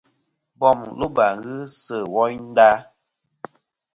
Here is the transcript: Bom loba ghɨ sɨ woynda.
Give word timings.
Bom 0.59 0.79
loba 0.99 1.25
ghɨ 1.41 1.55
sɨ 1.83 1.97
woynda. 2.13 2.69